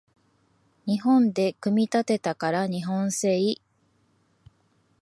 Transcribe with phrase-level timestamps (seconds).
[0.87, 3.39] 日本で組み立てたから日本製